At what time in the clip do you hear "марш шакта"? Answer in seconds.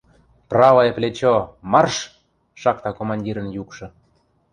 1.71-2.89